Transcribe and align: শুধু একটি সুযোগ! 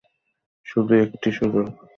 শুধু 0.65 0.93
একটি 1.05 1.29
সুযোগ! 1.31 1.65